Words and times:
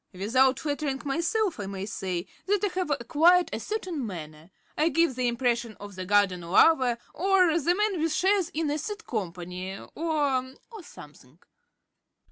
Without 0.13 0.59
flattering 0.59 0.99
myself 1.05 1.59
I 1.59 1.67
may 1.67 1.85
say 1.85 2.25
that 2.47 2.63
I 2.63 2.69
have 2.69 2.89
acquired 2.89 3.51
a 3.53 3.59
certain 3.59 4.03
manner; 4.03 4.49
I 4.75 4.89
give 4.89 5.13
the 5.13 5.27
impression 5.27 5.77
of 5.79 5.93
the 5.93 6.07
garden 6.07 6.41
lover, 6.41 6.97
or 7.13 7.59
the 7.59 7.75
man 7.75 8.01
with 8.01 8.11
shares 8.11 8.49
in 8.49 8.71
a 8.71 8.79
seed 8.79 9.05
company, 9.05 9.77
or 9.77 10.57
or 10.71 10.81
something. 10.81 11.37